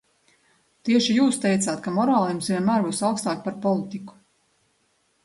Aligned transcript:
Tieši 0.87 1.17
jūs 1.17 1.37
teicāt, 1.43 1.83
ka 1.87 1.93
morāle 1.97 2.31
jums 2.31 2.49
vienmēr 2.53 2.87
būs 2.87 3.03
augstāka 3.11 3.47
par 3.49 3.59
politiku. 3.67 4.19